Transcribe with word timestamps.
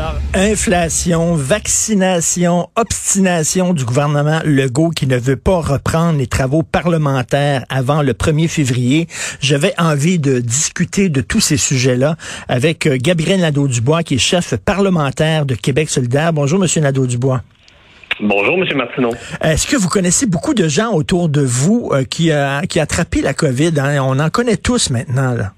Alors, 0.00 0.14
inflation, 0.32 1.34
vaccination, 1.34 2.70
obstination 2.74 3.74
du 3.74 3.84
gouvernement 3.84 4.40
Legault 4.46 4.88
qui 4.88 5.06
ne 5.06 5.18
veut 5.18 5.36
pas 5.36 5.60
reprendre 5.60 6.18
les 6.18 6.26
travaux 6.26 6.62
parlementaires 6.62 7.66
avant 7.68 8.00
le 8.00 8.14
1er 8.14 8.48
février. 8.48 9.08
J'avais 9.42 9.74
envie 9.76 10.18
de 10.18 10.38
discuter 10.38 11.10
de 11.10 11.20
tous 11.20 11.40
ces 11.40 11.58
sujets-là 11.58 12.16
avec 12.48 12.86
euh, 12.86 12.96
Gabriel 12.98 13.40
Nadeau-Dubois, 13.40 14.02
qui 14.02 14.14
est 14.14 14.18
chef 14.18 14.56
parlementaire 14.56 15.44
de 15.44 15.54
Québec 15.54 15.90
solidaire. 15.90 16.32
Bonjour, 16.32 16.58
Monsieur 16.58 16.80
Nadeau-Dubois. 16.80 17.42
Bonjour, 18.22 18.54
M. 18.54 18.64
Martineau. 18.78 19.10
Est-ce 19.42 19.66
que 19.66 19.76
vous 19.76 19.90
connaissez 19.90 20.24
beaucoup 20.24 20.54
de 20.54 20.66
gens 20.66 20.92
autour 20.94 21.28
de 21.28 21.42
vous 21.42 21.90
euh, 21.92 22.04
qui, 22.04 22.32
a, 22.32 22.62
qui 22.62 22.80
a 22.80 22.84
attrapé 22.84 23.20
la 23.20 23.34
COVID? 23.34 23.72
Hein? 23.76 23.98
On 24.02 24.18
en 24.18 24.30
connaît 24.30 24.56
tous 24.56 24.88
maintenant. 24.88 25.34
Là. 25.34 25.52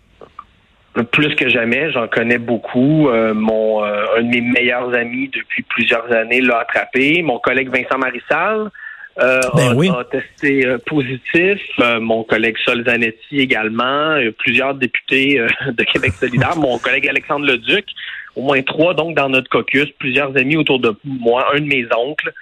Plus 1.11 1.35
que 1.37 1.49
jamais, 1.49 1.91
j'en 1.91 2.07
connais 2.07 2.39
beaucoup. 2.39 3.09
Euh, 3.09 3.33
mon 3.33 3.83
euh, 3.83 4.05
un 4.19 4.23
de 4.23 4.29
mes 4.29 4.41
meilleurs 4.43 4.95
amis 4.95 5.29
depuis 5.29 5.63
plusieurs 5.63 6.11
années 6.13 6.43
l'a 6.43 6.59
attrapé. 6.61 7.23
Mon 7.23 7.39
collègue 7.39 7.71
Vincent 7.71 7.97
Marissal 7.99 8.71
euh, 9.19 9.41
Ben 9.55 9.71
a, 9.71 9.75
oui. 9.75 9.89
a 9.91 10.05
testé 10.05 10.67
euh, 10.67 10.77
positif. 10.85 11.61
Euh, 11.81 11.99
mon 11.99 12.25
collègue 12.25 12.57
Sol 12.65 12.85
Zanetti 12.85 13.39
également. 13.39 14.19
Plusieurs 14.39 14.75
députés 14.75 15.41
euh, 15.41 15.49
de 15.73 15.83
Québec 15.85 16.13
solidaire. 16.13 16.57
mon 16.57 16.79
collègue 16.79 17.09
Alexandre 17.09 17.47
Leduc. 17.47 17.87
Au 18.37 18.43
moins 18.43 18.61
trois 18.63 18.93
donc 18.93 19.17
dans 19.17 19.31
notre 19.31 19.49
caucus. 19.49 19.89
Plusieurs 19.99 20.37
amis 20.37 20.57
autour 20.57 20.79
de 20.79 20.95
moi. 21.05 21.47
Un 21.55 21.61
de 21.61 21.67
mes 21.67 21.87
oncles. 21.97 22.33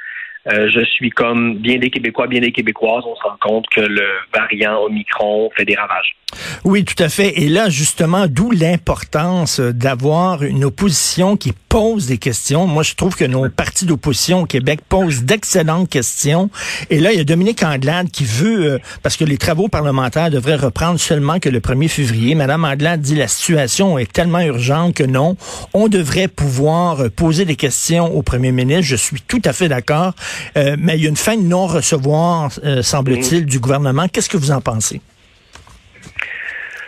Euh, 0.51 0.71
je 0.71 0.81
suis 0.81 1.11
comme 1.11 1.59
bien 1.59 1.79
des 1.79 1.91
Québécois, 1.91 2.27
bien 2.27 2.41
des 2.41 2.53
Québécoises. 2.53 3.05
On 3.07 3.15
se 3.15 3.23
rend 3.23 3.37
compte 3.41 3.69
que 3.69 3.83
le 3.83 4.07
variant 4.35 4.83
Omicron 4.83 5.51
fait 5.57 5.65
des 5.67 5.75
ravages. 5.75 6.17
Oui, 6.65 6.85
tout 6.85 7.01
à 7.03 7.09
fait. 7.09 7.41
Et 7.41 7.49
là, 7.49 7.69
justement, 7.69 8.27
d'où 8.29 8.51
l'importance 8.51 9.61
euh, 9.61 9.73
d'avoir 9.73 10.43
une 10.43 10.65
opposition 10.65 11.37
qui 11.37 11.53
pose 11.69 12.07
des 12.07 12.19
questions. 12.19 12.67
Moi, 12.67 12.83
je 12.83 12.95
trouve 12.95 13.15
que 13.15 13.25
nos 13.25 13.49
partis 13.49 13.85
d'opposition 13.85 14.43
au 14.43 14.47
Québec 14.47 14.81
posent 14.89 15.23
d'excellentes 15.23 15.89
questions. 15.89 16.51
Et 16.91 16.99
là, 16.99 17.13
il 17.13 17.19
y 17.19 17.21
a 17.21 17.25
Dominique 17.25 17.63
Anglade 17.63 18.11
qui 18.11 18.25
veut, 18.25 18.73
euh, 18.73 18.79
parce 19.03 19.17
que 19.17 19.25
les 19.25 19.39
travaux 19.39 19.69
parlementaires 19.69 20.31
devraient 20.31 20.57
reprendre 20.57 20.99
seulement 20.99 21.39
que 21.39 21.49
le 21.49 21.61
1er 21.61 21.89
février. 21.89 22.35
Madame 22.35 22.65
Anglade 22.65 23.01
dit 23.01 23.15
la 23.15 23.29
situation 23.29 23.99
est 23.99 24.13
tellement 24.13 24.41
urgente 24.41 24.95
que 24.95 25.05
non, 25.05 25.37
on 25.75 25.89
devrait 25.89 26.29
pouvoir 26.29 27.01
euh, 27.01 27.09
poser 27.09 27.45
des 27.45 27.57
questions 27.57 28.15
au 28.15 28.23
premier 28.23 28.53
ministre. 28.53 28.83
Je 28.83 28.97
suis 28.97 29.21
tout 29.21 29.43
à 29.45 29.53
fait 29.53 29.69
d'accord. 29.69 30.15
Euh, 30.57 30.77
mais 30.79 30.97
il 30.97 31.03
y 31.03 31.07
a 31.07 31.09
une 31.09 31.17
fin 31.17 31.37
de 31.37 31.43
non-recevoir, 31.43 32.51
euh, 32.65 32.83
semble-t-il, 32.83 33.47
du 33.47 33.61
gouvernement. 33.61 34.09
Qu'est-ce 34.09 34.29
que 34.29 34.37
vous 34.37 34.51
en 34.51 34.61
pensez? 34.61 35.01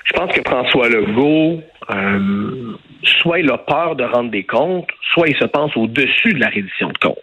Je 0.05 0.13
pense 0.15 0.33
que 0.33 0.43
François 0.45 0.89
Legault, 0.89 1.63
euh, 1.91 2.77
soit 3.03 3.41
il 3.41 3.51
a 3.51 3.59
peur 3.59 3.97
de 3.97 4.05
rendre 4.05 4.31
des 4.31 4.45
comptes, 4.45 4.89
soit 5.13 5.29
il 5.29 5.37
se 5.37 5.45
pense 5.45 5.77
au-dessus 5.77 6.35
de 6.35 6.41
la 6.41 6.49
reddition 6.49 6.89
de 6.89 6.99
comptes. 6.99 7.19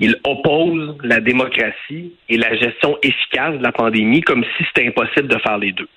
Il 0.00 0.16
oppose 0.24 0.96
la 1.02 1.20
démocratie 1.20 2.12
et 2.28 2.36
la 2.36 2.54
gestion 2.56 2.96
efficace 3.02 3.56
de 3.58 3.62
la 3.62 3.72
pandémie 3.72 4.20
comme 4.20 4.44
si 4.56 4.64
c'était 4.64 4.86
impossible 4.86 5.28
de 5.28 5.38
faire 5.38 5.58
les 5.58 5.72
deux. 5.72 5.88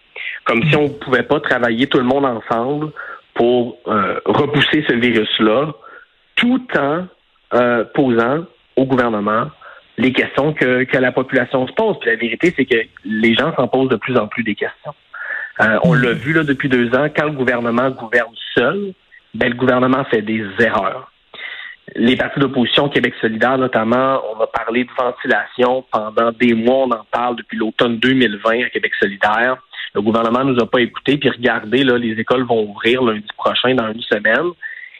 Comme 0.44 0.64
si 0.70 0.76
on 0.76 0.84
ne 0.84 0.90
pouvait 0.90 1.24
pas 1.24 1.40
travailler 1.40 1.88
tout 1.88 1.98
le 1.98 2.04
monde 2.04 2.26
ensemble 2.26 2.92
pour 3.34 3.78
euh, 3.88 4.20
repousser 4.26 4.86
ce 4.88 4.94
virus-là, 4.94 5.74
tout 6.36 6.68
en 6.78 7.08
euh, 7.54 7.84
posant 7.94 8.46
au 8.76 8.86
gouvernement 8.86 9.50
les 9.98 10.12
questions 10.12 10.54
que, 10.54 10.84
que 10.84 10.98
la 10.98 11.12
population 11.12 11.68
se 11.68 11.74
pose. 11.74 11.98
Puis 12.00 12.10
la 12.10 12.18
vérité, 12.18 12.54
c'est 12.56 12.66
que 12.66 12.88
les 13.06 13.34
gens 13.34 13.56
s'en 13.56 13.68
posent 13.68 13.90
de 13.90 13.96
plus 13.96 14.18
en 14.18 14.28
plus 14.28 14.44
des 14.44 14.56
questions. 14.56 14.94
Euh, 15.62 15.80
on 15.84 15.94
l'a 15.94 16.14
vu 16.14 16.34
là 16.34 16.44
depuis 16.44 16.70
deux 16.70 16.94
ans, 16.96 17.08
quand 17.16 17.26
le 17.26 17.32
gouvernement 17.32 17.90
gouverne 17.90 18.34
seul, 18.56 18.94
ben, 19.34 19.50
le 19.50 19.56
gouvernement 19.56 20.04
fait 20.06 20.22
des 20.22 20.44
erreurs. 20.60 21.12
Les 21.96 22.16
partis 22.16 22.40
d'opposition, 22.40 22.90
Québec 22.90 23.14
solidaire 23.22 23.58
notamment, 23.58 24.22
on 24.34 24.42
a 24.42 24.48
parlé 24.48 24.86
de 24.86 24.90
ventilation 24.98 25.86
pendant 25.92 26.32
des 26.32 26.54
mois, 26.54 26.86
on 26.88 26.92
en 26.92 27.06
parle 27.12 27.36
depuis 27.36 27.58
l'automne 27.58 27.98
2020 28.00 28.64
à 28.64 28.70
Québec 28.70 28.92
solidaire. 29.00 29.58
Le 29.94 30.02
gouvernement 30.02 30.44
nous 30.44 30.60
a 30.60 30.66
pas 30.66 30.82
écoutés, 30.82 31.18
puis 31.18 31.30
regardez, 31.30 31.84
là, 31.84 31.98
les 31.98 32.20
écoles 32.20 32.44
vont 32.44 32.64
ouvrir 32.64 33.04
lundi 33.04 33.28
prochain 33.38 33.76
dans 33.76 33.92
une 33.94 34.02
semaine, 34.02 34.52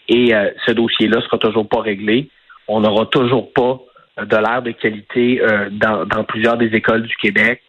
et 0.08 0.34
euh, 0.36 0.52
ce 0.66 0.72
dossier-là 0.72 1.22
sera 1.22 1.38
toujours 1.38 1.68
pas 1.68 1.82
réglé. 1.82 2.30
On 2.68 2.82
n'aura 2.82 3.08
toujours 3.08 3.52
pas 3.52 3.80
euh, 4.20 4.26
de 4.26 4.38
l'air 4.38 4.62
de 4.62 4.72
qualité 4.72 5.42
euh, 5.42 5.70
dans, 5.72 6.06
dans 6.06 6.24
plusieurs 6.24 6.58
des 6.58 6.68
écoles 6.68 7.02
du 7.04 7.16
Québec. 7.18 7.62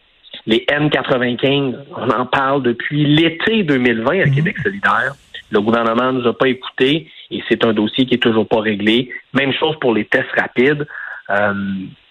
Les 0.45 0.65
N95, 0.69 1.75
on 1.95 2.09
en 2.09 2.25
parle 2.25 2.63
depuis 2.63 3.05
l'été 3.05 3.63
2020 3.63 4.21
à 4.21 4.29
Québec 4.29 4.57
solidaire. 4.63 5.13
Le 5.51 5.61
gouvernement 5.61 6.11
nous 6.11 6.27
a 6.27 6.37
pas 6.37 6.47
écoutés 6.47 7.09
et 7.31 7.43
c'est 7.49 7.63
un 7.65 7.73
dossier 7.73 8.05
qui 8.05 8.15
est 8.15 8.21
toujours 8.21 8.47
pas 8.47 8.61
réglé. 8.61 9.09
Même 9.33 9.53
chose 9.53 9.75
pour 9.79 9.93
les 9.93 10.05
tests 10.05 10.31
rapides. 10.37 10.87
Euh, 11.29 11.53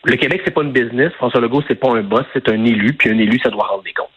le 0.06 0.16
Québec, 0.16 0.42
c'est 0.44 0.52
pas 0.52 0.62
une 0.62 0.72
business. 0.72 1.12
François 1.14 1.40
Legault, 1.40 1.62
c'est 1.66 1.74
pas 1.74 1.90
un 1.90 2.02
boss, 2.02 2.24
c'est 2.32 2.48
un 2.48 2.64
élu. 2.64 2.94
Puis 2.94 3.10
un 3.10 3.18
élu, 3.18 3.38
ça 3.42 3.50
doit 3.50 3.66
rendre 3.66 3.82
des 3.82 3.92
comptes. 3.92 4.08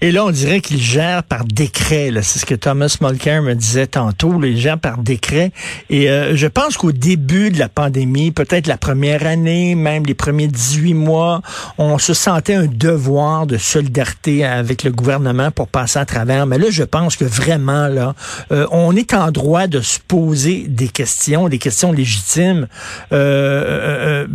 Et 0.00 0.12
là, 0.12 0.24
on 0.24 0.30
dirait 0.30 0.60
qu'il 0.60 0.78
gère 0.78 1.24
par 1.24 1.44
décret. 1.44 2.10
C'est 2.22 2.38
ce 2.38 2.46
que 2.46 2.54
Thomas 2.54 2.96
Mulcair 3.00 3.42
me 3.42 3.54
disait 3.54 3.86
tantôt. 3.86 4.38
là. 4.38 4.46
Il 4.46 4.56
gère 4.56 4.78
par 4.78 4.98
décret. 4.98 5.50
Et 5.90 6.08
euh, 6.08 6.36
je 6.36 6.46
pense 6.46 6.76
qu'au 6.76 6.92
début 6.92 7.50
de 7.50 7.58
la 7.58 7.68
pandémie, 7.68 8.30
peut-être 8.30 8.66
la 8.66 8.76
première 8.76 9.26
année, 9.26 9.74
même 9.74 10.04
les 10.04 10.14
premiers 10.14 10.46
18 10.46 10.94
mois, 10.94 11.40
on 11.78 11.98
se 11.98 12.14
sentait 12.14 12.54
un 12.54 12.66
devoir 12.66 13.46
de 13.46 13.56
solidarité 13.56 14.44
avec 14.44 14.84
le 14.84 14.92
gouvernement 14.92 15.50
pour 15.50 15.66
passer 15.66 15.98
à 15.98 16.04
travers. 16.04 16.46
Mais 16.46 16.58
là, 16.58 16.66
je 16.70 16.84
pense 16.84 17.16
que 17.16 17.24
vraiment, 17.24 17.88
là, 17.88 18.14
euh, 18.52 18.66
on 18.70 18.94
est 18.94 19.14
en 19.14 19.32
droit 19.32 19.66
de 19.66 19.80
se 19.80 19.98
poser 19.98 20.66
des 20.68 20.88
questions, 20.88 21.48
des 21.48 21.58
questions 21.58 21.90
légitimes. 21.90 22.68
Euh, 23.12 24.26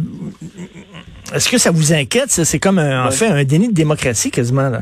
Est-ce 1.34 1.50
que 1.50 1.58
ça 1.58 1.72
vous 1.72 1.94
inquiète? 1.94 2.30
C'est 2.30 2.60
comme, 2.60 2.80
un- 2.80 3.08
en 3.08 3.12
fait, 3.12 3.28
un 3.28 3.44
déni 3.44 3.70
de 3.70 3.74
démocratie 3.74 4.32
quasiment. 4.32 4.70
là. 4.70 4.82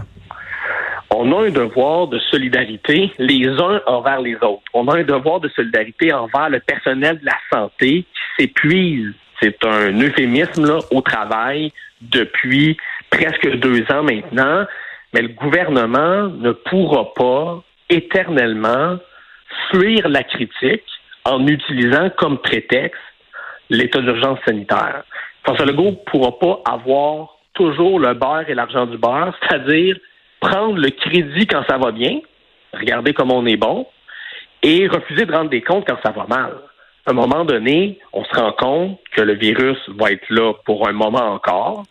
On 1.14 1.32
a 1.38 1.48
un 1.48 1.50
devoir 1.50 2.08
de 2.08 2.20
solidarité 2.20 3.12
les 3.20 3.46
uns 3.48 3.82
envers 3.86 4.22
les 4.22 4.36
autres. 4.36 4.62
On 4.74 4.88
a 4.88 4.98
un 4.98 5.04
devoir 5.04 5.40
de 5.40 5.50
solidarité 5.50 6.14
envers 6.14 6.50
le 6.50 6.60
personnel 6.60 7.20
de 7.20 7.26
la 7.26 7.38
santé 7.52 8.06
qui 8.14 8.44
s'épuise. 8.44 9.14
C'est 9.42 9.58
un 9.66 9.92
euphémisme 10.02 10.66
là, 10.66 10.80
au 10.92 11.02
travail 11.02 11.72
depuis 12.02 12.78
presque 13.10 13.48
deux 13.58 13.84
ans 13.92 14.04
maintenant. 14.04 14.66
Mais 15.14 15.22
le 15.22 15.30
gouvernement 15.30 16.28
ne 16.30 16.52
pourra 16.54 17.14
pas 17.14 17.62
éternellement 17.90 18.98
fuir 19.70 20.08
la 20.08 20.24
critique 20.24 20.84
en 21.26 21.46
utilisant 21.46 22.10
comme 22.18 22.38
prétexte 22.38 23.02
l'état 23.70 24.00
d'urgence 24.00 24.40
sanitaire. 24.46 25.04
François 25.44 25.66
Legault 25.66 25.92
ne 25.92 26.12
pourra 26.12 26.38
pas 26.38 26.62
avoir 26.66 27.38
toujours 27.54 28.00
le 28.00 28.14
beurre 28.14 28.46
et 28.48 28.54
l'argent 28.54 28.86
du 28.86 28.98
beurre, 28.98 29.36
c'est-à-dire 29.42 29.98
prendre 30.40 30.78
le 30.78 30.90
crédit 30.90 31.48
quand 31.48 31.64
ça 31.70 31.78
va 31.78 31.92
bien, 31.92 32.20
regarder 32.74 33.14
comme 33.14 33.32
on 33.32 33.46
est 33.46 33.58
bon, 33.58 33.88
et 34.64 34.88
refuser 34.88 35.26
de 35.26 35.34
rendre 35.34 35.50
des 35.50 35.62
comptes 35.62 35.86
quand 35.88 35.98
ça 36.04 36.12
va 36.12 36.26
mal. 36.28 36.54
À 37.06 37.12
un 37.12 37.14
moment 37.14 37.46
donné, 37.46 38.00
on 38.14 38.24
se 38.24 38.36
rend 38.36 38.52
compte 38.54 39.00
que 39.16 39.22
le 39.22 39.34
virus 39.34 39.78
va 39.90 40.12
être 40.12 40.30
là 40.30 40.54
pour 40.66 40.88
un 40.88 40.92
moment 40.92 41.34
encore. 41.34 41.84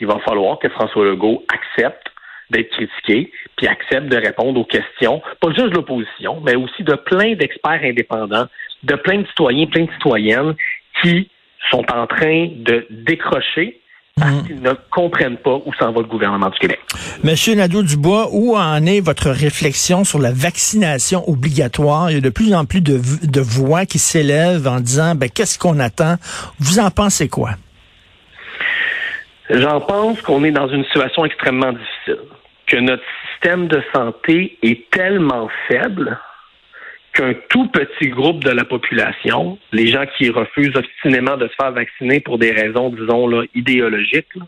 Il 0.00 0.06
va 0.06 0.18
falloir 0.20 0.58
que 0.58 0.68
François 0.70 1.04
Legault 1.04 1.44
accepte 1.48 2.08
d'être 2.50 2.70
critiqué, 2.70 3.30
puis 3.56 3.66
accepte 3.66 4.08
de 4.08 4.16
répondre 4.16 4.60
aux 4.60 4.64
questions, 4.64 5.22
pas 5.40 5.48
juste 5.48 5.70
de 5.70 5.74
l'opposition, 5.74 6.40
mais 6.44 6.56
aussi 6.56 6.82
de 6.82 6.94
plein 6.94 7.34
d'experts 7.34 7.80
indépendants, 7.82 8.46
de 8.82 8.94
plein 8.96 9.18
de 9.18 9.26
citoyens, 9.28 9.66
plein 9.66 9.84
de 9.84 9.92
citoyennes 9.92 10.54
qui 11.02 11.28
sont 11.70 11.84
en 11.92 12.06
train 12.06 12.48
de 12.56 12.86
décrocher 12.90 13.80
parce 14.16 14.46
qu'ils 14.46 14.62
ne 14.62 14.72
comprennent 14.92 15.38
pas 15.38 15.56
où 15.66 15.72
s'en 15.76 15.90
va 15.90 16.00
le 16.00 16.06
gouvernement 16.06 16.48
du 16.48 16.58
Québec. 16.60 16.78
Monsieur 17.24 17.56
Nadeau-Dubois, 17.56 18.28
où 18.30 18.56
en 18.56 18.86
est 18.86 19.00
votre 19.00 19.30
réflexion 19.30 20.04
sur 20.04 20.20
la 20.20 20.30
vaccination 20.30 21.28
obligatoire? 21.28 22.10
Il 22.10 22.14
y 22.14 22.18
a 22.18 22.20
de 22.20 22.30
plus 22.30 22.54
en 22.54 22.64
plus 22.64 22.80
de 22.80 23.40
voix 23.40 23.86
qui 23.86 23.98
s'élèvent 23.98 24.68
en 24.68 24.78
disant, 24.78 25.16
ben, 25.16 25.28
qu'est-ce 25.28 25.58
qu'on 25.58 25.80
attend? 25.80 26.14
Vous 26.60 26.78
en 26.78 26.90
pensez 26.90 27.28
quoi? 27.28 27.50
J'en 29.50 29.80
pense 29.80 30.22
qu'on 30.22 30.44
est 30.44 30.52
dans 30.52 30.68
une 30.68 30.84
situation 30.84 31.24
extrêmement 31.24 31.72
difficile, 31.72 32.24
que 32.68 32.76
notre 32.76 33.02
système 33.32 33.66
de 33.66 33.82
santé 33.92 34.58
est 34.62 34.90
tellement 34.90 35.48
faible 35.68 36.18
qu'un 37.14 37.32
tout 37.48 37.68
petit 37.68 38.08
groupe 38.08 38.42
de 38.44 38.50
la 38.50 38.64
population, 38.64 39.58
les 39.72 39.86
gens 39.86 40.04
qui 40.18 40.30
refusent 40.30 40.76
obstinément 40.76 41.36
de 41.36 41.46
se 41.48 41.54
faire 41.54 41.72
vacciner 41.72 42.20
pour 42.20 42.38
des 42.38 42.50
raisons, 42.52 42.90
disons, 42.90 43.26
là, 43.28 43.44
idéologiques, 43.54 44.34
là, 44.34 44.44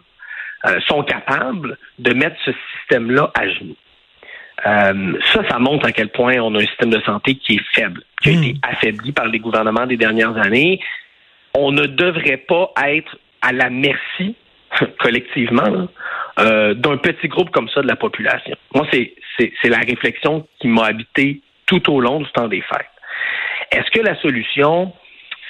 euh, 0.67 0.81
sont 0.87 1.03
capables 1.05 1.79
de 1.99 2.13
mettre 2.13 2.37
ce 2.45 2.51
système-là 2.79 3.31
à 3.35 3.49
genoux. 3.49 3.77
Euh, 4.67 5.13
ça, 5.33 5.49
ça 5.49 5.59
montre 5.59 5.87
à 5.87 5.93
quel 5.93 6.09
point 6.09 6.39
on 6.39 6.55
a 6.55 6.59
un 6.59 6.67
système 6.67 6.91
de 6.91 7.01
santé 7.03 7.37
qui 7.37 7.57
est 7.57 7.65
faible, 7.75 8.03
qui 8.21 8.31
a 8.31 8.33
Mm. 8.33 8.43
été 8.43 8.59
affaibli 8.63 9.13
par 9.13 9.29
les 9.29 9.39
gouvernements 9.39 9.87
des 9.87 9.97
dernières 9.97 10.37
années. 10.37 10.81
On 11.55 11.71
ne 11.73 11.87
devrait 11.87 12.39
pas 12.39 12.73
être 12.87 13.17
à 13.43 13.53
la 13.53 13.71
merci, 13.71 14.35
collectivement, 14.99 15.89
euh, 16.41 16.75
d'un 16.75 16.97
petit 16.97 17.29
groupe 17.29 17.51
comme 17.51 17.69
ça 17.69 17.83
de 17.83 17.87
la 17.87 17.97
population. 17.97 18.57
Moi, 18.75 18.87
c'est, 18.93 19.15
c'est, 19.39 19.69
la 19.69 19.79
réflexion 19.79 20.49
qui 20.59 20.69
m'a 20.69 20.87
habité 20.87 21.43
tout 21.67 21.93
au 21.93 22.01
long 22.01 22.21
du 22.21 22.31
temps 22.33 22.49
des 22.49 22.63
fêtes. 22.63 22.87
Est-ce 23.71 23.91
que 23.91 24.01
la 24.01 24.17
solution, 24.21 24.93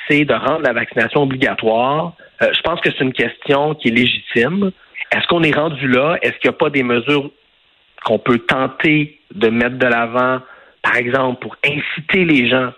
c'est 0.08 0.24
de 0.24 0.34
rendre 0.34 0.62
la 0.62 0.72
vaccination 0.72 1.22
obligatoire? 1.22 2.14
Euh, 2.42 2.52
je 2.52 2.60
pense 2.62 2.80
que 2.80 2.90
c'est 2.90 3.04
une 3.04 3.12
question 3.12 3.74
qui 3.74 3.88
est 3.88 3.92
légitime. 3.92 4.72
Est-ce 5.12 5.26
qu'on 5.28 5.42
est 5.42 5.54
rendu 5.54 5.88
là? 5.88 6.18
Est-ce 6.22 6.32
qu'il 6.38 6.50
n'y 6.50 6.54
a 6.54 6.58
pas 6.58 6.70
des 6.70 6.82
mesures 6.82 7.30
qu'on 8.04 8.18
peut 8.18 8.38
tenter 8.38 9.20
de 9.34 9.48
mettre 9.48 9.76
de 9.78 9.86
l'avant, 9.86 10.40
par 10.82 10.96
exemple, 10.96 11.40
pour 11.40 11.56
inciter 11.64 12.24
les 12.24 12.48
gens 12.48 12.72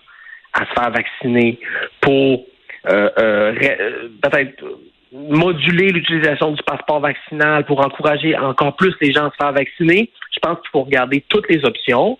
à 0.55 0.65
se 0.67 0.73
faire 0.73 0.91
vacciner, 0.91 1.59
pour 2.01 2.45
euh, 2.89 3.11
euh, 3.19 3.55
euh, 3.63 4.09
peut-être 4.23 4.65
moduler 5.13 5.91
l'utilisation 5.91 6.53
du 6.53 6.63
passeport 6.63 7.01
vaccinal 7.01 7.65
pour 7.65 7.85
encourager 7.85 8.37
encore 8.37 8.77
plus 8.77 8.95
les 9.01 9.13
gens 9.13 9.27
à 9.27 9.31
se 9.31 9.37
faire 9.37 9.53
vacciner? 9.53 10.11
Je 10.33 10.39
pense 10.41 10.59
qu'il 10.61 10.71
faut 10.71 10.83
regarder 10.83 11.23
toutes 11.29 11.49
les 11.49 11.65
options. 11.65 12.19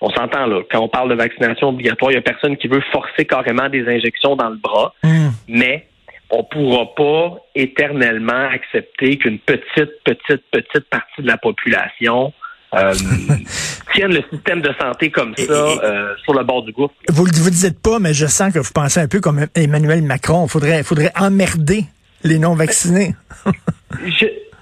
On 0.00 0.10
s'entend 0.10 0.46
là, 0.46 0.62
quand 0.70 0.80
on 0.80 0.88
parle 0.88 1.10
de 1.10 1.14
vaccination 1.14 1.68
obligatoire, 1.68 2.10
il 2.10 2.14
n'y 2.14 2.18
a 2.18 2.22
personne 2.22 2.56
qui 2.56 2.68
veut 2.68 2.82
forcer 2.92 3.26
carrément 3.26 3.68
des 3.68 3.86
injections 3.86 4.34
dans 4.34 4.48
le 4.48 4.56
bras, 4.56 4.94
mmh. 5.02 5.28
mais 5.48 5.86
on 6.30 6.38
ne 6.38 6.42
pourra 6.42 6.94
pas 6.94 7.36
éternellement 7.54 8.48
accepter 8.50 9.18
qu'une 9.18 9.38
petite, 9.40 9.90
petite, 10.04 10.42
petite 10.50 10.88
partie 10.88 11.22
de 11.22 11.26
la 11.26 11.36
population 11.36 12.32
euh, 12.74 12.94
tiennent 13.92 14.14
le 14.14 14.22
système 14.32 14.60
de 14.60 14.72
santé 14.80 15.10
comme 15.10 15.34
ça 15.36 15.52
euh, 15.52 16.14
sur 16.22 16.34
le 16.34 16.44
bord 16.44 16.62
du 16.62 16.72
gouffre. 16.72 16.94
Vous 17.08 17.26
ne 17.26 17.32
vous 17.32 17.50
dites 17.50 17.82
pas, 17.82 17.98
mais 17.98 18.14
je 18.14 18.26
sens 18.26 18.54
que 18.54 18.60
vous 18.60 18.72
pensez 18.72 19.00
un 19.00 19.08
peu 19.08 19.20
comme 19.20 19.46
Emmanuel 19.56 20.02
Macron. 20.02 20.46
Il 20.46 20.50
faudrait, 20.50 20.82
faudrait 20.84 21.12
emmerder 21.18 21.84
les 22.22 22.38
non-vaccinés. 22.38 23.14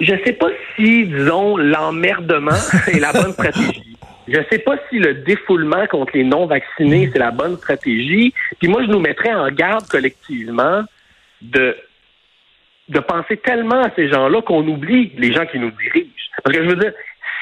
je 0.00 0.12
ne 0.12 0.18
sais 0.24 0.32
pas 0.32 0.48
si, 0.74 1.06
disons, 1.06 1.58
l'emmerdement 1.58 2.50
est 2.86 2.98
la 2.98 3.12
bonne 3.12 3.32
stratégie. 3.34 3.87
Je 4.30 4.38
ne 4.38 4.44
sais 4.50 4.58
pas 4.58 4.76
si 4.90 4.98
le 4.98 5.14
défoulement 5.14 5.86
contre 5.86 6.12
les 6.14 6.24
non-vaccinés, 6.24 7.10
c'est 7.12 7.18
la 7.18 7.30
bonne 7.30 7.56
stratégie. 7.56 8.34
Puis 8.58 8.68
moi, 8.68 8.82
je 8.82 8.88
nous 8.88 9.00
mettrais 9.00 9.32
en 9.32 9.48
garde 9.50 9.86
collectivement 9.88 10.82
de 11.40 11.76
de 12.88 13.00
penser 13.00 13.36
tellement 13.36 13.82
à 13.82 13.90
ces 13.94 14.08
gens-là 14.08 14.40
qu'on 14.40 14.66
oublie 14.66 15.12
les 15.18 15.32
gens 15.32 15.44
qui 15.44 15.58
nous 15.58 15.70
dirigent. 15.72 16.08
Parce 16.42 16.56
que 16.56 16.64
je 16.64 16.68
veux 16.70 16.76
dire, 16.76 16.92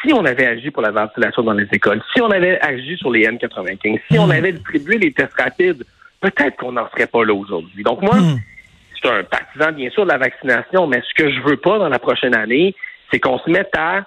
si 0.03 0.12
on 0.12 0.25
avait 0.25 0.47
agi 0.47 0.71
pour 0.71 0.83
la 0.83 0.91
ventilation 0.91 1.43
dans 1.43 1.53
les 1.53 1.69
écoles, 1.73 2.03
si 2.12 2.21
on 2.21 2.31
avait 2.31 2.61
agi 2.61 2.97
sur 2.97 3.11
les 3.11 3.27
N95, 3.27 4.00
si 4.11 4.19
on 4.19 4.27
hmm. 4.27 4.31
avait 4.33 4.53
distribué 4.53 4.99
les 4.99 5.12
tests 5.12 5.38
rapides, 5.38 5.85
peut-être 6.21 6.56
qu'on 6.56 6.73
n'en 6.73 6.88
serait 6.91 7.06
pas 7.06 7.25
là 7.25 7.33
aujourd'hui. 7.33 7.83
Donc 7.85 8.03
moi, 8.03 8.17
hmm. 8.17 8.41
je 8.94 8.97
suis 8.97 9.09
un 9.09 9.23
partisan 9.23 9.73
bien 9.73 9.91
sûr 9.91 10.05
de 10.05 10.11
la 10.11 10.19
vaccination, 10.19 10.87
mais 10.87 11.00
ce 11.09 11.23
que 11.23 11.31
je 11.31 11.41
veux 11.43 11.56
pas 11.56 11.79
dans 11.79 11.88
la 11.88 11.99
prochaine 11.99 12.35
année, 12.35 12.75
c'est 13.11 13.21
qu'on 13.21 13.38
se 13.38 13.49
mette 13.49 13.75
à 13.77 14.05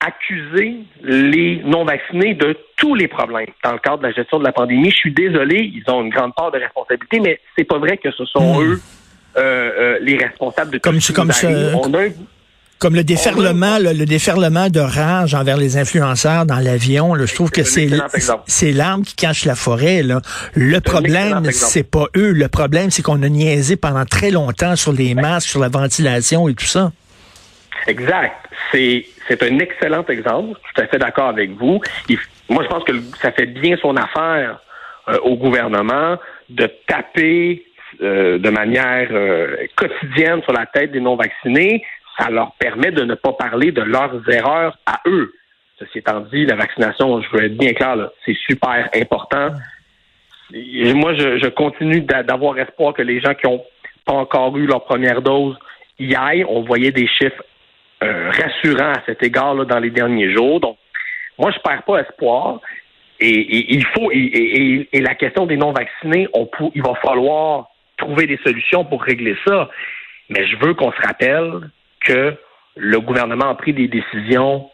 accuser 0.00 0.78
les 1.02 1.62
non-vaccinés 1.64 2.34
de 2.34 2.56
tous 2.76 2.94
les 2.94 3.08
problèmes 3.08 3.46
dans 3.62 3.72
le 3.72 3.78
cadre 3.78 3.98
de 3.98 4.04
la 4.04 4.12
gestion 4.12 4.38
de 4.38 4.44
la 4.44 4.52
pandémie. 4.52 4.90
Je 4.90 4.96
suis 4.96 5.12
désolé, 5.12 5.70
ils 5.74 5.84
ont 5.90 6.02
une 6.02 6.10
grande 6.10 6.34
part 6.34 6.50
de 6.50 6.58
responsabilité, 6.58 7.20
mais 7.20 7.40
c'est 7.56 7.64
pas 7.64 7.78
vrai 7.78 7.98
que 7.98 8.10
ce 8.10 8.24
sont 8.24 8.60
hmm. 8.60 8.62
eux 8.62 8.80
euh, 9.36 9.70
euh, 9.78 9.98
les 10.00 10.16
responsables 10.16 10.72
de 10.72 10.78
tout 10.78 10.90
comme, 10.90 11.00
ce 11.00 11.12
comme 11.12 11.30
On 11.74 11.94
a 11.94 12.08
comme 12.80 12.94
le 12.94 13.04
déferlement, 13.04 13.78
le, 13.78 14.06
déferlement 14.06 14.70
de 14.70 14.80
rage 14.80 15.34
envers 15.34 15.58
les 15.58 15.76
influenceurs 15.76 16.46
dans 16.46 16.58
l'avion, 16.58 17.14
je 17.14 17.34
trouve 17.34 17.50
que 17.50 17.62
c'est 17.62 17.90
c'est 18.46 18.72
l'arme 18.72 19.02
qui 19.02 19.14
cache 19.14 19.44
la 19.44 19.54
forêt. 19.54 20.02
Là. 20.02 20.22
Le 20.54 20.80
problème, 20.80 21.44
c'est 21.52 21.82
pas 21.82 22.06
eux. 22.16 22.32
Le 22.32 22.48
problème, 22.48 22.90
c'est 22.90 23.02
qu'on 23.02 23.22
a 23.22 23.28
niaisé 23.28 23.76
pendant 23.76 24.06
très 24.06 24.30
longtemps 24.30 24.76
sur 24.76 24.92
les 24.92 25.14
masques, 25.14 25.50
sur 25.50 25.60
la 25.60 25.68
ventilation 25.68 26.48
et 26.48 26.54
tout 26.54 26.64
ça. 26.64 26.90
Exact. 27.86 28.32
C'est 28.72 29.42
un 29.42 29.58
excellent 29.58 30.04
exemple. 30.06 30.58
Je 30.62 30.66
suis 30.66 30.74
tout 30.74 30.80
à 30.82 30.86
fait 30.86 30.98
d'accord 30.98 31.28
avec 31.28 31.50
vous. 31.50 31.80
moi, 32.48 32.62
je 32.62 32.68
pense 32.68 32.84
que 32.84 32.92
ça 33.20 33.32
fait 33.32 33.46
bien 33.46 33.76
son 33.80 33.96
affaire 33.96 34.60
euh, 35.08 35.18
au 35.22 35.36
gouvernement 35.36 36.16
de 36.48 36.70
taper 36.86 37.64
euh, 38.02 38.38
de 38.38 38.50
manière 38.50 39.08
euh, 39.10 39.56
quotidienne 39.76 40.42
sur 40.42 40.52
la 40.52 40.66
tête 40.66 40.92
des 40.92 41.00
non-vaccinés 41.00 41.82
ça 42.18 42.30
leur 42.30 42.52
permet 42.52 42.90
de 42.90 43.02
ne 43.02 43.14
pas 43.14 43.32
parler 43.32 43.72
de 43.72 43.82
leurs 43.82 44.28
erreurs 44.28 44.76
à 44.86 45.00
eux. 45.06 45.32
Ceci 45.78 45.98
étant 45.98 46.20
dit, 46.20 46.44
la 46.44 46.56
vaccination, 46.56 47.22
je 47.22 47.28
veux 47.32 47.44
être 47.44 47.56
bien 47.56 47.72
clair, 47.72 48.10
c'est 48.26 48.36
super 48.48 48.88
important. 48.94 49.48
moi, 50.52 51.14
je, 51.14 51.48
continue 51.48 52.02
d'avoir 52.02 52.58
espoir 52.58 52.92
que 52.92 53.02
les 53.02 53.20
gens 53.20 53.34
qui 53.34 53.46
n'ont 53.46 53.64
pas 54.04 54.12
encore 54.12 54.56
eu 54.58 54.66
leur 54.66 54.84
première 54.84 55.22
dose 55.22 55.56
y 55.98 56.14
aillent. 56.14 56.44
On 56.48 56.62
voyait 56.62 56.92
des 56.92 57.06
chiffres 57.06 57.42
euh, 58.02 58.30
rassurants 58.30 58.92
à 58.92 59.02
cet 59.06 59.22
égard 59.22 59.54
là, 59.54 59.64
dans 59.64 59.78
les 59.78 59.90
derniers 59.90 60.32
jours. 60.32 60.60
Donc, 60.60 60.76
moi, 61.38 61.50
je 61.50 61.58
perds 61.60 61.82
pas 61.82 62.00
espoir. 62.00 62.60
Et, 63.20 63.74
il 63.74 63.84
faut 63.86 64.10
et, 64.12 64.88
la 64.94 65.14
question 65.14 65.46
des 65.46 65.56
non 65.56 65.72
vaccinés, 65.72 66.26
on 66.32 66.48
il 66.74 66.82
va 66.82 66.94
falloir 67.02 67.68
trouver 67.98 68.26
des 68.26 68.38
solutions 68.38 68.84
pour 68.84 69.02
régler 69.02 69.36
ça. 69.46 69.68
Mais 70.30 70.46
je 70.46 70.56
veux 70.56 70.72
qu'on 70.74 70.90
se 70.92 71.00
rappelle 71.02 71.70
que 72.00 72.34
le 72.76 73.00
gouvernement 73.00 73.50
a 73.50 73.54
pris 73.54 73.74
des 73.74 73.88
décisions 73.88 74.70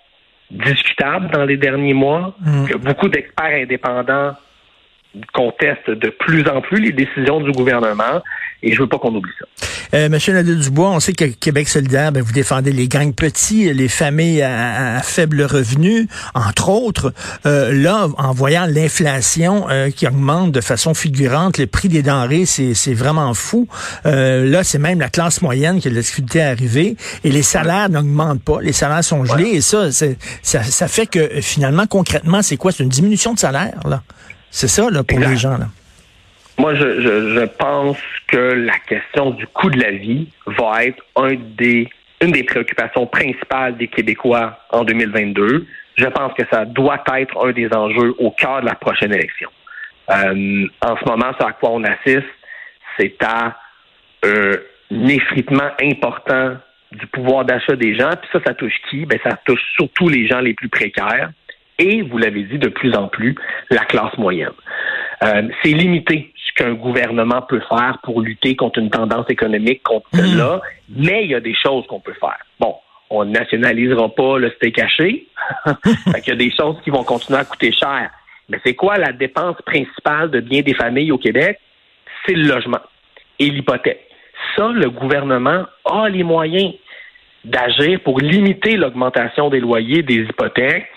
discutables 0.51 1.31
dans 1.33 1.45
les 1.45 1.57
derniers 1.57 1.95
mois, 1.95 2.37
mm. 2.41 2.67
que 2.69 2.77
beaucoup 2.77 3.09
d'experts 3.09 3.63
indépendants 3.63 4.37
contestent 5.33 5.91
de 5.91 6.11
plus 6.11 6.47
en 6.49 6.61
plus 6.61 6.81
les 6.81 6.93
décisions 6.93 7.41
du 7.41 7.51
gouvernement 7.53 8.23
et 8.63 8.73
je 8.73 8.81
veux 8.81 8.89
pas 8.89 8.99
qu'on 8.99 9.15
oublie 9.15 9.33
ça. 9.39 9.47
Euh, 9.95 10.09
Monsieur 10.09 10.33
Nadeau-Dubois, 10.33 10.91
on 10.91 11.01
sait 11.01 11.13
que 11.13 11.25
Québec 11.25 11.69
solidaire, 11.69 12.13
ben, 12.13 12.23
vous 12.23 12.33
défendez 12.33 12.73
les 12.73 12.89
gangs 12.89 13.15
petits, 13.15 13.73
les 13.73 13.89
familles 13.89 14.43
à, 14.43 15.01
faible 15.03 15.43
revenu, 15.43 16.09
entre 16.35 16.69
autres. 16.69 17.13
Euh, 17.47 17.73
là, 17.73 18.09
en 18.19 18.33
voyant 18.33 18.67
l'inflation 18.67 19.67
euh, 19.71 19.91
qui 19.91 20.07
augmente 20.07 20.53
de 20.53 20.61
façon 20.61 20.95
figurante, 20.95 21.59
le 21.59 21.67
prix 21.67 21.89
des 21.89 22.03
denrées, 22.03 22.47
c'est 22.47 22.95
vraiment 22.95 23.33
fou. 23.35 23.69
Euh, 24.07 24.49
là, 24.49 24.65
c'est 24.65 24.79
même 24.79 25.01
la 25.01 25.09
classe 25.09 25.43
moyenne 25.43 25.81
qui 25.81 25.89
a 25.89 25.91
de 25.91 25.97
la 25.97 26.03
difficulté 26.03 26.43
à 26.43 26.51
arriver 26.51 26.97
et 27.25 27.31
les 27.31 27.43
salaires 27.43 27.89
n'augmentent 27.89 28.43
pas. 28.43 28.61
Les 28.61 28.73
salaires 28.73 29.05
sont 29.05 29.25
gelés 29.25 29.51
et 29.55 29.61
ça, 29.61 29.91
ça, 29.93 30.07
ça 30.43 30.89
fait 30.89 31.07
que 31.07 31.41
finalement, 31.41 31.87
concrètement, 31.87 32.43
c'est 32.43 32.57
quoi? 32.57 32.73
C'est 32.73 32.83
une 32.83 32.89
diminution 32.89 33.35
de 33.35 33.39
salaire, 33.39 33.81
là. 33.85 34.03
C'est 34.51 34.69
ça, 34.69 34.89
là, 34.91 35.03
pour 35.03 35.19
les 35.19 35.37
gens, 35.37 35.59
là. 35.59 35.69
Moi, 36.59 36.75
je, 36.75 37.01
je, 37.01 37.45
pense 37.45 37.99
que 38.29 38.37
la 38.37 38.79
question 38.79 39.31
du 39.31 39.47
coût 39.49 39.71
de 39.71 39.81
la 39.81 39.91
vie 39.91 40.29
va 40.47 40.85
être 40.85 41.05
un 41.17 41.35
des, 41.35 41.89
une 42.23 42.33
des 42.33 42.45
préoccupations 42.45 43.07
principales 43.07 43.77
des 43.77 43.89
Québécois 43.89 44.59
en 44.71 44.85
2022. 44.85 45.67
Je 45.97 46.07
pense 46.07 46.33
que 46.35 46.45
ça 46.51 46.65
doit 46.65 47.03
être 47.19 47.45
un 47.45 47.53
des 47.53 47.69
enjeux 47.73 48.15
au 48.19 48.31
cœur 48.31 48.63
de 48.63 48.67
la 48.67 48.75
prochaine 48.75 49.13
élection. 49.13 49.51
Euh, 50.11 50.67
en 50.81 50.97
ce 50.97 51.05
moment, 51.05 51.33
ce 51.39 51.45
à 51.45 51.53
quoi 51.53 51.71
on 51.73 51.85
assiste, 51.85 52.27
c'est 52.99 53.23
à 53.23 53.59
un 54.23 55.09
effritement 55.09 55.71
important 55.83 56.57
du 56.93 57.07
pouvoir 57.09 57.45
d'achat 57.45 57.77
des 57.77 57.95
gens. 57.95 58.11
Puis 58.11 58.31
ça, 58.33 58.41
ça 58.47 58.55
touche 58.55 58.77
qui? 58.89 59.05
Ben, 59.05 59.19
ça 59.23 59.37
touche 59.45 59.63
surtout 59.75 60.09
les 60.09 60.27
gens 60.27 60.41
les 60.41 60.55
plus 60.55 60.69
précaires 60.69 61.31
et, 61.79 62.03
vous 62.03 62.19
l'avez 62.19 62.45
dit 62.45 62.59
de 62.59 62.69
plus 62.69 62.95
en 62.95 63.09
plus, 63.09 63.35
la 63.71 63.85
classe 63.85 64.17
moyenne. 64.19 64.49
Euh, 65.23 65.43
c'est 65.63 65.71
limité 65.71 66.33
qu'un 66.57 66.73
gouvernement 66.75 67.43
peut 67.43 67.63
faire 67.69 67.99
pour 68.03 68.23
lutter 68.23 68.57
contre 68.57 68.79
une 68.79 68.91
tendance 68.91 69.27
économique 69.29 69.83
contre 69.83 70.09
mmh. 70.13 70.17
celle-là, 70.17 70.61
mais 70.89 71.25
il 71.25 71.31
y 71.31 71.35
a 71.35 71.41
des 71.41 71.55
choses 71.55 71.87
qu'on 71.87 72.01
peut 72.01 72.15
faire. 72.19 72.39
Bon, 72.59 72.77
on 73.11 73.25
ne 73.25 73.31
nationalisera 73.31 74.09
pas 74.09 74.39
le 74.39 74.51
steak 74.51 74.79
haché. 74.79 75.27
il 75.67 76.27
y 76.27 76.31
a 76.31 76.35
des 76.37 76.51
choses 76.51 76.77
qui 76.83 76.91
vont 76.91 77.05
continuer 77.05 77.39
à 77.39 77.45
coûter 77.45 77.73
cher. 77.73 78.11
Mais 78.49 78.59
c'est 78.65 78.75
quoi 78.75 78.97
la 78.97 79.13
dépense 79.13 79.57
principale 79.63 80.31
de 80.31 80.41
bien 80.41 80.63
des 80.63 80.75
familles 80.75 81.13
au 81.13 81.19
Québec? 81.19 81.59
C'est 82.25 82.35
le 82.35 82.49
logement 82.49 82.81
et 83.39 83.51
l'hypothèque. 83.51 84.09
Ça, 84.57 84.69
le 84.69 84.91
gouvernement 84.91 85.67
a 85.85 86.09
les 86.09 86.23
moyens 86.23 86.73
d'agir 87.45 88.01
pour 88.01 88.21
limiter 88.21 88.77
l'augmentation 88.77 89.51
des 89.51 89.61
loyers, 89.61 90.03
des 90.03 90.23
hypothèques, 90.23 90.89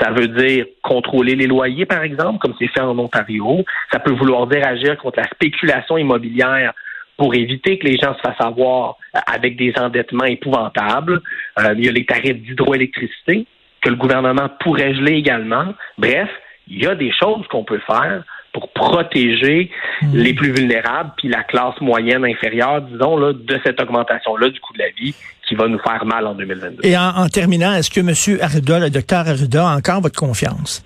ça 0.00 0.10
veut 0.10 0.28
dire 0.28 0.66
contrôler 0.82 1.34
les 1.34 1.46
loyers, 1.46 1.86
par 1.86 2.02
exemple, 2.02 2.38
comme 2.38 2.54
c'est 2.58 2.68
fait 2.68 2.80
en 2.80 2.98
Ontario. 2.98 3.64
Ça 3.92 3.98
peut 3.98 4.12
vouloir 4.12 4.46
dire 4.46 4.66
agir 4.66 4.96
contre 4.96 5.18
la 5.18 5.28
spéculation 5.28 5.98
immobilière 5.98 6.72
pour 7.16 7.34
éviter 7.34 7.78
que 7.78 7.86
les 7.86 7.96
gens 7.96 8.14
se 8.14 8.20
fassent 8.20 8.40
avoir 8.40 8.96
avec 9.26 9.56
des 9.56 9.72
endettements 9.76 10.24
épouvantables. 10.24 11.20
Euh, 11.58 11.74
il 11.76 11.84
y 11.84 11.88
a 11.88 11.92
les 11.92 12.06
tarifs 12.06 12.40
d'hydroélectricité 12.42 13.46
que 13.80 13.88
le 13.88 13.96
gouvernement 13.96 14.48
pourrait 14.60 14.94
geler 14.94 15.14
également. 15.14 15.74
Bref, 15.98 16.28
il 16.68 16.82
y 16.82 16.86
a 16.86 16.94
des 16.94 17.12
choses 17.12 17.46
qu'on 17.48 17.64
peut 17.64 17.80
faire 17.86 18.22
pour 18.52 18.72
protéger 18.72 19.70
hmm. 20.02 20.16
les 20.16 20.32
plus 20.32 20.52
vulnérables 20.52 21.12
puis 21.16 21.28
la 21.28 21.42
classe 21.42 21.80
moyenne 21.80 22.24
inférieure, 22.24 22.82
disons, 22.82 23.16
là, 23.16 23.32
de 23.32 23.60
cette 23.64 23.80
augmentation-là 23.80 24.50
du 24.50 24.60
coût 24.60 24.72
de 24.74 24.78
la 24.78 24.90
vie 24.90 25.14
qui 25.48 25.54
va 25.54 25.66
nous 25.68 25.78
faire 25.78 26.04
mal 26.04 26.26
en 26.26 26.34
2022. 26.34 26.86
Et 26.86 26.96
en, 26.96 27.28
terminant, 27.28 27.72
est-ce 27.72 27.90
que 27.90 28.00
M. 28.00 28.38
Arruda, 28.40 28.80
le 28.80 28.90
docteur 28.90 29.26
Arruda, 29.26 29.68
a 29.68 29.76
encore 29.76 30.00
votre 30.00 30.18
confiance? 30.18 30.84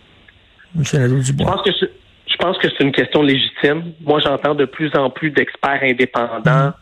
M. 0.76 0.85
Nadeau-Dubois. 0.92 1.47
Je 1.47 1.52
pense 1.52 1.62
que 1.62 1.87
je 2.26 2.37
pense 2.38 2.59
que 2.59 2.69
c'est 2.71 2.83
une 2.83 2.92
question 2.92 3.23
légitime. 3.23 3.92
Moi, 4.00 4.21
j'entends 4.21 4.54
de 4.54 4.64
plus 4.64 4.90
en 4.97 5.11
plus 5.11 5.31
d'experts 5.31 5.81
indépendants 5.83 6.73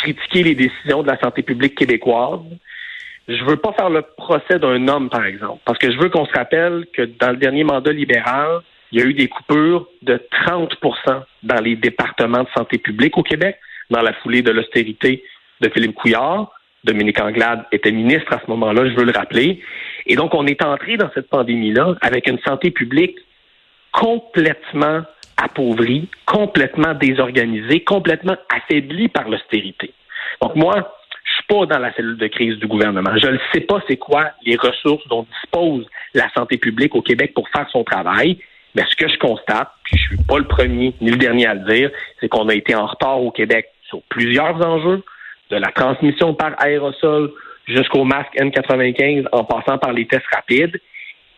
critiquer 0.00 0.42
les 0.42 0.54
décisions 0.54 1.02
de 1.02 1.08
la 1.08 1.18
santé 1.18 1.42
publique 1.42 1.74
québécoise. 1.74 2.40
Je 3.28 3.44
veux 3.44 3.56
pas 3.56 3.72
faire 3.72 3.90
le 3.90 4.02
procès 4.02 4.58
d'un 4.58 4.88
homme, 4.88 5.08
par 5.08 5.24
exemple, 5.24 5.60
parce 5.64 5.78
que 5.78 5.92
je 5.92 5.98
veux 5.98 6.08
qu'on 6.08 6.26
se 6.26 6.32
rappelle 6.32 6.86
que 6.92 7.02
dans 7.02 7.30
le 7.30 7.36
dernier 7.36 7.64
mandat 7.64 7.92
libéral, 7.92 8.60
il 8.92 8.98
y 8.98 9.02
a 9.02 9.06
eu 9.06 9.14
des 9.14 9.28
coupures 9.28 9.86
de 10.02 10.20
30% 10.46 11.22
dans 11.44 11.60
les 11.60 11.76
départements 11.76 12.42
de 12.42 12.48
santé 12.56 12.78
publique 12.78 13.16
au 13.18 13.22
Québec, 13.22 13.58
dans 13.90 14.02
la 14.02 14.12
foulée 14.14 14.42
de 14.42 14.50
l'austérité 14.50 15.22
de 15.60 15.68
Philippe 15.68 15.94
Couillard. 15.94 16.50
Dominique 16.84 17.20
Anglade 17.20 17.64
était 17.72 17.92
ministre 17.92 18.32
à 18.32 18.40
ce 18.44 18.50
moment-là, 18.50 18.88
je 18.88 18.94
veux 18.94 19.04
le 19.04 19.12
rappeler. 19.12 19.60
Et 20.06 20.16
donc, 20.16 20.34
on 20.34 20.46
est 20.46 20.62
entré 20.64 20.96
dans 20.96 21.10
cette 21.14 21.28
pandémie-là 21.28 21.96
avec 22.00 22.26
une 22.26 22.38
santé 22.40 22.70
publique 22.70 23.16
complètement 23.92 25.02
appauvrie, 25.36 26.08
complètement 26.26 26.94
désorganisée, 26.94 27.80
complètement 27.84 28.36
affaiblie 28.54 29.08
par 29.08 29.28
l'austérité. 29.28 29.92
Donc, 30.40 30.54
moi, 30.56 30.96
je 31.24 31.32
suis 31.32 31.44
pas 31.48 31.66
dans 31.66 31.78
la 31.78 31.92
cellule 31.94 32.16
de 32.16 32.26
crise 32.26 32.56
du 32.58 32.66
gouvernement. 32.66 33.16
Je 33.16 33.28
ne 33.28 33.38
sais 33.52 33.60
pas 33.60 33.82
c'est 33.88 33.96
quoi 33.96 34.30
les 34.44 34.56
ressources 34.56 35.06
dont 35.08 35.26
dispose 35.42 35.86
la 36.14 36.30
santé 36.32 36.56
publique 36.56 36.94
au 36.94 37.02
Québec 37.02 37.34
pour 37.34 37.48
faire 37.50 37.68
son 37.70 37.84
travail. 37.84 38.38
Mais 38.74 38.84
ce 38.88 38.96
que 38.96 39.08
je 39.08 39.18
constate, 39.18 39.68
puis 39.84 39.96
je 39.98 40.02
suis 40.08 40.24
pas 40.24 40.38
le 40.38 40.44
premier 40.44 40.94
ni 41.00 41.10
le 41.10 41.16
dernier 41.16 41.46
à 41.46 41.54
le 41.54 41.72
dire, 41.72 41.90
c'est 42.20 42.28
qu'on 42.28 42.48
a 42.48 42.54
été 42.54 42.74
en 42.74 42.86
retard 42.86 43.20
au 43.20 43.30
Québec 43.30 43.66
sur 43.88 44.00
plusieurs 44.02 44.64
enjeux, 44.64 45.02
de 45.50 45.56
la 45.56 45.70
transmission 45.72 46.34
par 46.34 46.52
aérosol 46.62 47.32
jusqu'au 47.66 48.04
masque 48.04 48.34
N95 48.36 49.26
en 49.32 49.44
passant 49.44 49.78
par 49.78 49.92
les 49.92 50.06
tests 50.06 50.26
rapides. 50.32 50.80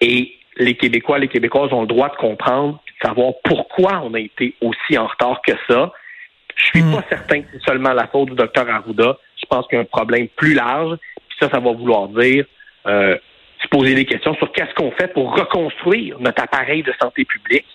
Et 0.00 0.36
les 0.56 0.74
Québécois, 0.74 1.18
les 1.18 1.28
Québécoises 1.28 1.72
ont 1.72 1.82
le 1.82 1.86
droit 1.86 2.08
de 2.10 2.16
comprendre, 2.16 2.82
de 2.86 3.06
savoir 3.06 3.34
pourquoi 3.44 4.02
on 4.04 4.14
a 4.14 4.20
été 4.20 4.54
aussi 4.60 4.98
en 4.98 5.06
retard 5.06 5.40
que 5.46 5.52
ça. 5.68 5.92
Je 6.54 6.66
suis 6.66 6.82
hmm. 6.82 6.94
pas 6.94 7.04
certain 7.08 7.40
que 7.40 7.48
c'est 7.52 7.62
seulement 7.62 7.92
la 7.92 8.06
faute 8.06 8.30
du 8.30 8.34
docteur 8.34 8.68
Arruda. 8.68 9.16
Je 9.40 9.46
pense 9.46 9.66
qu'il 9.66 9.76
y 9.76 9.78
a 9.78 9.82
un 9.82 9.86
problème 9.86 10.28
plus 10.36 10.54
large. 10.54 10.98
Puis 11.28 11.38
ça, 11.40 11.48
ça 11.50 11.60
va 11.60 11.72
vouloir 11.72 12.08
dire 12.08 12.44
euh, 12.86 13.16
se 13.62 13.68
poser 13.68 13.94
des 13.94 14.04
questions 14.04 14.34
sur 14.34 14.52
qu'est-ce 14.52 14.74
qu'on 14.74 14.90
fait 14.92 15.12
pour 15.12 15.34
reconstruire 15.36 16.18
notre 16.20 16.42
appareil 16.42 16.82
de 16.82 16.92
santé 17.00 17.24
publique, 17.24 17.66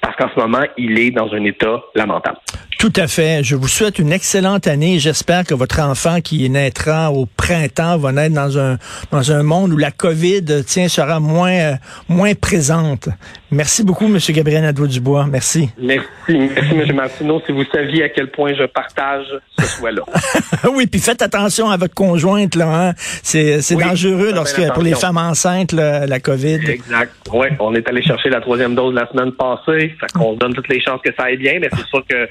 parce 0.00 0.16
qu'en 0.16 0.28
ce 0.34 0.38
moment, 0.38 0.64
il 0.76 0.98
est 0.98 1.10
dans 1.10 1.32
un 1.32 1.44
état 1.44 1.82
lamentable. 1.94 2.38
Tout 2.80 2.94
à 2.96 3.08
fait. 3.08 3.44
Je 3.44 3.56
vous 3.56 3.68
souhaite 3.68 3.98
une 3.98 4.10
excellente 4.10 4.66
année. 4.66 4.98
J'espère 4.98 5.44
que 5.44 5.52
votre 5.52 5.80
enfant 5.80 6.22
qui 6.22 6.48
naîtra 6.48 7.12
au 7.12 7.26
printemps 7.26 7.98
va 7.98 8.10
naître 8.10 8.34
dans 8.34 8.58
un 8.58 8.78
dans 9.12 9.32
un 9.32 9.42
monde 9.42 9.74
où 9.74 9.76
la 9.76 9.90
COVID 9.90 10.64
tiens 10.66 10.88
sera 10.88 11.20
moins 11.20 11.52
euh, 11.52 11.72
moins 12.08 12.32
présente. 12.32 13.10
Merci 13.50 13.84
beaucoup, 13.84 14.06
M. 14.06 14.16
Gabriel 14.30 14.62
Nadeau-Dubois. 14.62 15.26
Merci. 15.30 15.68
Merci, 15.78 16.08
merci, 16.28 16.74
M. 16.74 16.96
Martineau. 16.96 17.42
Si 17.44 17.52
vous 17.52 17.64
saviez 17.70 18.04
à 18.04 18.08
quel 18.08 18.30
point 18.30 18.54
je 18.54 18.64
partage 18.64 19.26
ce 19.58 19.66
souhait-là. 19.66 20.02
oui, 20.72 20.86
puis 20.86 21.00
faites 21.00 21.20
attention 21.20 21.68
à 21.68 21.76
votre 21.76 21.92
conjointe, 21.92 22.54
là. 22.54 22.88
Hein? 22.88 22.94
C'est, 22.96 23.60
c'est 23.60 23.76
dangereux 23.76 24.32
lorsque 24.34 24.66
pour 24.72 24.82
les 24.82 24.94
femmes 24.94 25.18
enceintes, 25.18 25.72
la 25.72 26.18
COVID. 26.18 26.60
Exact. 26.66 27.12
Oui, 27.30 27.48
on 27.58 27.74
est 27.74 27.86
allé 27.86 28.02
chercher 28.02 28.30
la 28.30 28.40
troisième 28.40 28.74
dose 28.74 28.94
la 28.94 29.06
semaine 29.10 29.32
passée. 29.32 29.94
Fait 30.00 30.10
qu'on 30.14 30.32
donne 30.32 30.54
toutes 30.54 30.68
les 30.68 30.80
chances 30.80 31.02
que 31.04 31.12
ça 31.14 31.24
aille 31.24 31.36
bien, 31.36 31.58
mais 31.60 31.68
c'est 31.76 31.86
sûr 31.86 32.02
que 32.08 32.26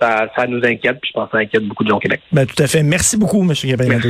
ça, 0.00 0.28
ça 0.36 0.46
nous 0.46 0.64
inquiète, 0.64 0.98
puis 1.00 1.10
je 1.12 1.18
pense 1.18 1.30
que 1.30 1.38
ça 1.38 1.42
inquiète 1.42 1.64
beaucoup 1.64 1.84
de 1.84 1.88
gens 1.88 1.96
au 1.96 2.00
Québec. 2.00 2.20
Ben, 2.32 2.46
tout 2.46 2.60
à 2.62 2.66
fait. 2.66 2.82
Merci 2.82 3.16
beaucoup, 3.16 3.42
M. 3.42 3.52
Gabriel. 3.64 4.02